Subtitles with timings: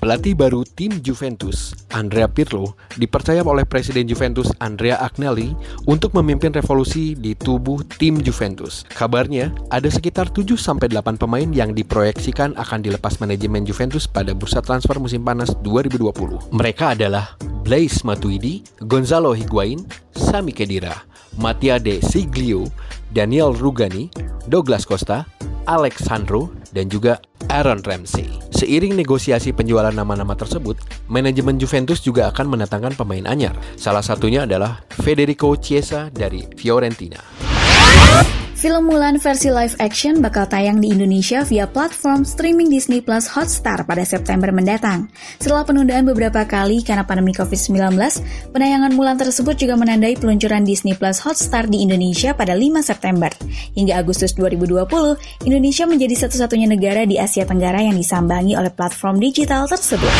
[0.00, 5.52] Pelatih baru tim Juventus, Andrea Pirlo, dipercaya oleh Presiden Juventus Andrea Agnelli
[5.84, 8.88] untuk memimpin revolusi di tubuh tim Juventus.
[8.96, 15.20] Kabarnya, ada sekitar 7-8 pemain yang diproyeksikan akan dilepas manajemen Juventus pada bursa transfer musim
[15.20, 16.48] panas 2020.
[16.48, 19.84] Mereka adalah Blaise Matuidi, Gonzalo Higuain,
[20.16, 20.96] Sami Khedira,
[21.36, 22.72] Mattia De Siglio,
[23.12, 24.08] Daniel Rugani,
[24.48, 25.28] Douglas Costa,
[25.68, 27.20] Alexandro, dan juga
[27.52, 28.39] Aaron Ramsey.
[28.60, 30.76] Seiring negosiasi penjualan nama-nama tersebut,
[31.08, 33.56] manajemen Juventus juga akan mendatangkan pemain anyar.
[33.80, 37.24] Salah satunya adalah Federico Chiesa dari Fiorentina.
[38.60, 43.88] Film Mulan versi live action bakal tayang di Indonesia via platform streaming Disney Plus Hotstar
[43.88, 45.08] pada September mendatang.
[45.40, 47.96] Setelah penundaan beberapa kali karena pandemi COVID-19,
[48.52, 53.32] penayangan Mulan tersebut juga menandai peluncuran Disney Plus Hotstar di Indonesia pada 5 September.
[53.72, 54.84] Hingga Agustus 2020,
[55.48, 60.12] Indonesia menjadi satu-satunya negara di Asia Tenggara yang disambangi oleh platform digital tersebut.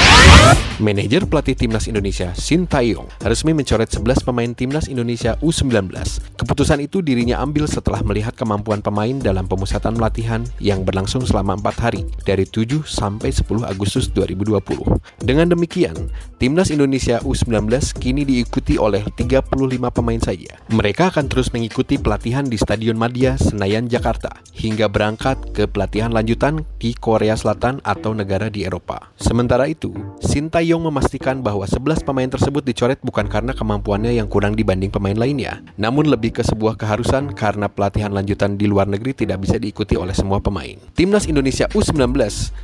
[0.80, 5.92] Manajer pelatih Timnas Indonesia, Shin Taeyong, resmi mencoret 11 pemain Timnas Indonesia U19.
[6.40, 11.58] Keputusan itu dirinya ambil setelah melihat melihat kemampuan pemain dalam pemusatan latihan yang berlangsung selama
[11.58, 14.86] empat hari dari 7 sampai 10 Agustus 2020.
[15.18, 15.98] Dengan demikian,
[16.38, 19.50] Timnas Indonesia U19 kini diikuti oleh 35
[19.90, 20.62] pemain saja.
[20.70, 26.62] Mereka akan terus mengikuti pelatihan di Stadion Madia, Senayan, Jakarta, hingga berangkat ke pelatihan lanjutan
[26.78, 29.10] di Korea Selatan atau negara di Eropa.
[29.18, 29.90] Sementara itu,
[30.22, 35.66] Sintayong memastikan bahwa 11 pemain tersebut dicoret bukan karena kemampuannya yang kurang dibanding pemain lainnya,
[35.74, 40.12] namun lebih ke sebuah keharusan karena pelatihan lanjutan di luar negeri tidak bisa diikuti oleh
[40.12, 40.76] semua pemain.
[40.92, 42.16] Timnas Indonesia U19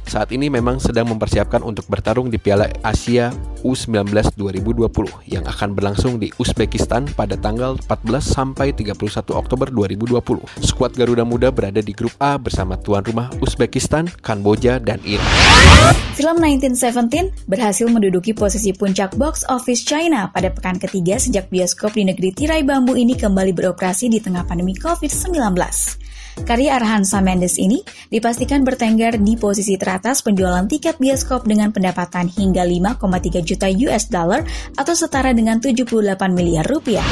[0.06, 3.32] saat ini memang sedang mempersiapkan untuk bertarung di Piala Asia
[3.64, 10.44] U19 2020 yang akan berlangsung di Uzbekistan pada tanggal 14 sampai 31 Oktober 2020.
[10.60, 15.28] Skuad Garuda Muda berada di grup A bersama tuan rumah Uzbekistan, Kamboja, dan Iran.
[16.18, 22.08] Film 1917 berhasil menduduki posisi puncak box office China pada pekan ketiga sejak bioskop di
[22.08, 25.36] negeri tirai bambu ini kembali beroperasi di tengah pandemi COVID-19.
[26.44, 27.80] Karya Arhansa Mendes ini
[28.12, 34.44] dipastikan bertengger di posisi teratas penjualan tiket bioskop dengan pendapatan hingga 5,3 juta US dollar
[34.76, 35.96] atau setara dengan 78
[36.36, 37.06] miliar rupiah.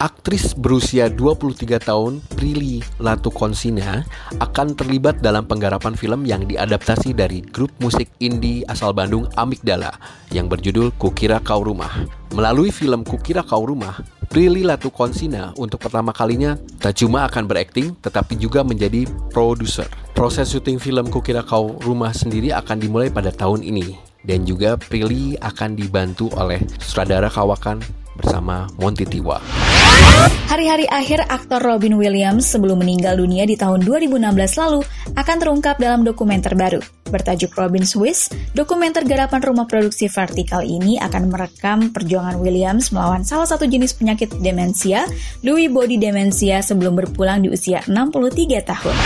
[0.00, 4.06] Aktris berusia 23 tahun, Prilly Latukonsina,
[4.40, 9.92] akan terlibat dalam penggarapan film yang diadaptasi dari grup musik indie asal Bandung Amigdala
[10.32, 12.08] yang berjudul Kukira Kau Rumah.
[12.32, 18.38] Melalui film Kukira Kau Rumah, Prilly Latukonsina untuk pertama kalinya tak cuma akan berakting, tetapi
[18.38, 19.02] juga menjadi
[19.34, 19.90] produser.
[20.14, 23.98] Proses syuting film Kukira Kau Rumah sendiri akan dimulai pada tahun ini.
[24.22, 27.82] Dan juga Prilly akan dibantu oleh sutradara kawakan
[28.20, 29.40] bersama Monty Tiwa.
[30.52, 34.84] Hari-hari akhir aktor Robin Williams sebelum meninggal dunia di tahun 2016 lalu
[35.16, 36.84] akan terungkap dalam dokumenter baru.
[37.08, 43.48] Bertajuk Robin Swiss, dokumenter garapan rumah produksi vertikal ini akan merekam perjuangan Williams melawan salah
[43.48, 45.08] satu jenis penyakit demensia,
[45.40, 48.96] Lewy body demensia sebelum berpulang di usia 63 tahun.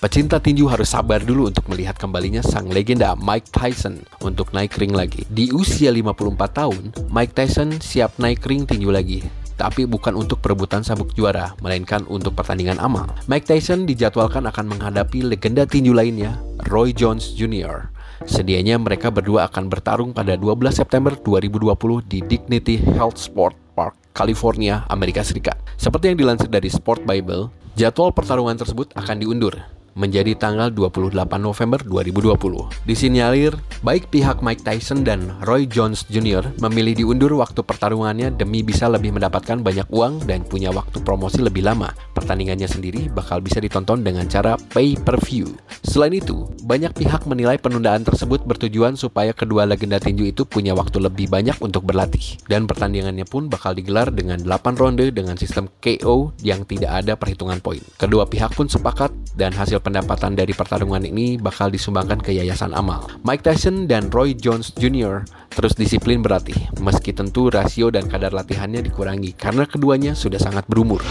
[0.00, 4.96] Pecinta tinju harus sabar dulu untuk melihat kembalinya sang legenda Mike Tyson untuk naik ring
[4.96, 5.28] lagi.
[5.28, 9.20] Di usia 54 tahun, Mike Tyson siap naik ring tinju lagi
[9.60, 13.12] tapi bukan untuk perebutan sabuk juara, melainkan untuk pertandingan amal.
[13.28, 16.40] Mike Tyson dijadwalkan akan menghadapi legenda tinju lainnya,
[16.72, 17.92] Roy Jones Jr.
[18.24, 21.76] Sedianya mereka berdua akan bertarung pada 12 September 2020
[22.08, 25.60] di Dignity Health Sport Park, California, Amerika Serikat.
[25.76, 29.60] Seperti yang dilansir dari Sport Bible, jadwal pertarungan tersebut akan diundur
[29.98, 32.86] menjadi tanggal 28 November 2020.
[32.86, 33.52] Disinyalir,
[33.82, 36.46] baik pihak Mike Tyson dan Roy Jones Jr.
[36.62, 41.66] memilih diundur waktu pertarungannya demi bisa lebih mendapatkan banyak uang dan punya waktu promosi lebih
[41.66, 41.90] lama.
[42.14, 45.50] Pertandingannya sendiri bakal bisa ditonton dengan cara pay-per-view.
[45.82, 51.02] Selain itu, banyak pihak menilai penundaan tersebut bertujuan supaya kedua legenda tinju itu punya waktu
[51.02, 52.38] lebih banyak untuk berlatih.
[52.46, 57.58] Dan pertandingannya pun bakal digelar dengan 8 ronde dengan sistem KO yang tidak ada perhitungan
[57.58, 57.82] poin.
[57.98, 63.08] Kedua pihak pun sepakat dan hasil pendapatan dari pertarungan ini bakal disumbangkan ke Yayasan Amal.
[63.24, 65.24] Mike Tyson dan Roy Jones Jr.
[65.50, 71.02] terus disiplin berlatih, meski tentu rasio dan kadar latihannya dikurangi karena keduanya sudah sangat berumur.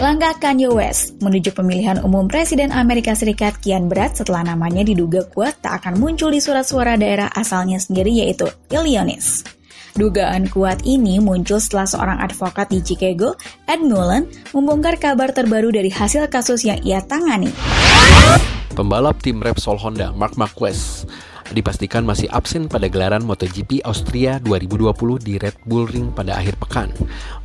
[0.00, 5.60] Langkah Kanye West menuju pemilihan umum Presiden Amerika Serikat kian berat setelah namanya diduga kuat
[5.60, 9.44] tak akan muncul di surat suara daerah asalnya sendiri yaitu Illinois.
[9.94, 13.38] Dugaan kuat ini muncul setelah seorang advokat di Chicago,
[13.70, 17.54] Ed Mullen, membongkar kabar terbaru dari hasil kasus yang ia tangani.
[18.74, 21.06] Pembalap tim Repsol Honda, Mark Marquez,
[21.54, 24.90] dipastikan masih absen pada gelaran MotoGP Austria 2020
[25.22, 26.90] di Red Bull Ring pada akhir pekan.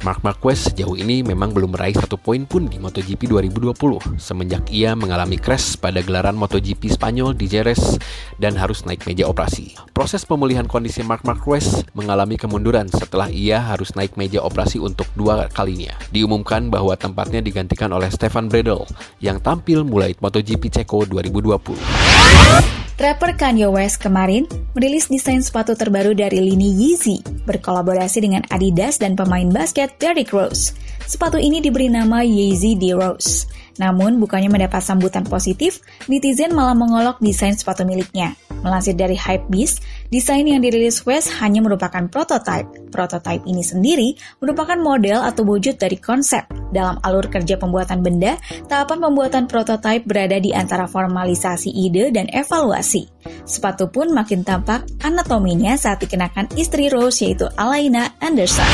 [0.02, 4.98] Mark Marquez sejauh ini memang belum meraih satu poin pun di MotoGP 2020 semenjak ia
[4.98, 8.02] mengalami crash pada gelaran MotoGP Spanyol di Jerez
[8.42, 9.78] dan harus naik meja operasi.
[9.94, 15.46] Proses pemulihan kondisi Mark Marquez mengalami kemunduran setelah ia harus naik meja operasi untuk dua
[15.54, 15.94] kalinya.
[16.10, 18.90] Diumumkan bahwa tempatnya digantikan oleh Stefan Bradl
[19.22, 22.89] yang tampil mulai MotoGP Ceko 2020.
[23.00, 24.44] Rapper Kanye West kemarin
[24.76, 30.76] merilis desain sepatu terbaru dari lini Yeezy berkolaborasi dengan Adidas dan pemain basket Derrick Rose.
[31.08, 33.48] Sepatu ini diberi nama Yeezy D Rose.
[33.80, 35.80] Namun bukannya mendapat sambutan positif,
[36.12, 38.36] netizen malah mengolok desain sepatu miliknya.
[38.68, 39.80] Melansir dari Hypebeast,
[40.12, 42.92] desain yang dirilis West hanya merupakan prototipe.
[42.92, 46.44] Prototipe ini sendiri merupakan model atau wujud dari konsep.
[46.70, 48.38] Dalam alur kerja pembuatan benda,
[48.70, 53.10] tahapan pembuatan prototipe berada di antara formalisasi ide dan evaluasi.
[53.50, 58.68] Sepatu pun makin tampak anatominya saat dikenakan istri Rose yaitu Alaina Anderson.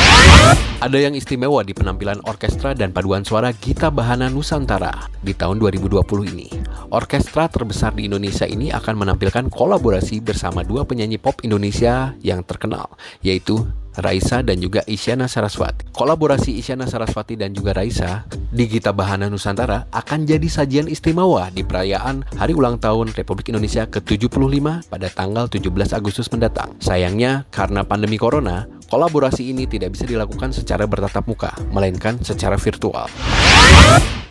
[0.83, 6.31] Ada yang istimewa di penampilan orkestra dan paduan suara Gita Bahana Nusantara di tahun 2020
[6.36, 6.48] ini.
[6.91, 12.91] Orkestra terbesar di Indonesia ini akan menampilkan kolaborasi bersama dua penyanyi pop Indonesia yang terkenal,
[13.25, 13.65] yaitu
[14.00, 15.88] Raisa dan juga Isyana Saraswati.
[15.95, 21.63] Kolaborasi Isyana Saraswati dan juga Raisa di Gita Bahana Nusantara akan jadi sajian istimewa di
[21.63, 26.75] perayaan Hari Ulang Tahun Republik Indonesia ke-75 pada tanggal 17 Agustus mendatang.
[26.80, 33.07] Sayangnya, karena pandemi corona, kolaborasi ini tidak bisa dilakukan secara bertatap muka, melainkan secara virtual.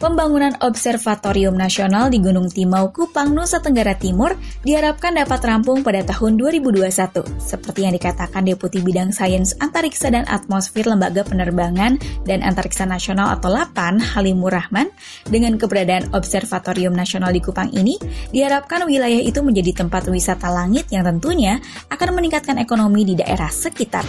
[0.04, 6.36] Pembangunan Observatorium Nasional di Gunung Timau, Kupang, Nusa Tenggara Timur diharapkan dapat rampung pada tahun
[6.36, 7.24] 2021.
[7.40, 11.96] Seperti yang dikatakan Deputi Bidang Sains Antariksa dan Atmosfer Lembaga Penerbangan
[12.28, 14.92] dan Antariksa Nasional atau LAPAN, Halimur Rahman,
[15.24, 17.96] dengan keberadaan Observatorium Nasional di Kupang ini,
[18.28, 24.04] diharapkan wilayah itu menjadi tempat wisata langit yang tentunya akan meningkatkan ekonomi di daerah sekitar.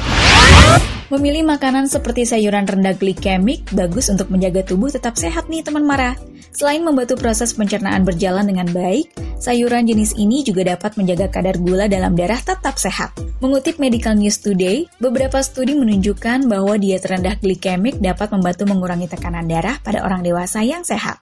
[1.06, 6.18] Memilih makanan seperti sayuran rendah glikemik bagus untuk menjaga tubuh tetap sehat nih teman Mara.
[6.50, 11.86] Selain membantu proses pencernaan berjalan dengan baik, sayuran jenis ini juga dapat menjaga kadar gula
[11.86, 13.14] dalam darah tetap sehat.
[13.38, 19.46] Mengutip Medical News Today, beberapa studi menunjukkan bahwa diet rendah glikemik dapat membantu mengurangi tekanan
[19.46, 21.14] darah pada orang dewasa yang sehat.